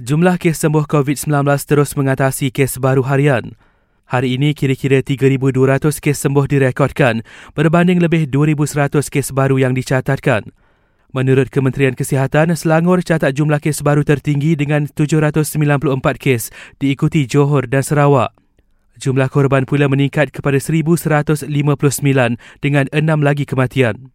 [0.00, 1.28] Jumlah kes sembuh COVID-19
[1.68, 3.52] terus mengatasi kes baru harian.
[4.08, 7.20] Hari ini kira-kira 3,200 kes sembuh direkodkan
[7.52, 10.56] berbanding lebih 2,100 kes baru yang dicatatkan.
[11.12, 16.48] Menurut Kementerian Kesihatan, Selangor catat jumlah kes baru tertinggi dengan 794 kes
[16.80, 18.32] diikuti Johor dan Sarawak.
[18.96, 21.44] Jumlah korban pula meningkat kepada 1,159
[22.64, 24.08] dengan enam lagi kematian.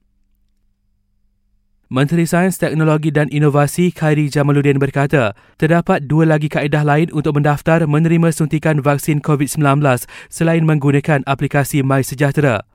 [1.86, 7.86] Menteri Sains, Teknologi dan Inovasi Khairi Jamaluddin berkata, terdapat dua lagi kaedah lain untuk mendaftar
[7.86, 9.86] menerima suntikan vaksin COVID-19
[10.26, 12.66] selain menggunakan aplikasi MySejahtera.